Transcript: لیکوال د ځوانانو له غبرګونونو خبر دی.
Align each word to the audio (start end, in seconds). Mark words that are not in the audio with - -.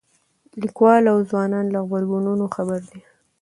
لیکوال 0.61 1.01
د 1.07 1.19
ځوانانو 1.29 1.73
له 1.75 1.79
غبرګونونو 1.87 2.45
خبر 2.55 2.79
دی. 2.89 2.99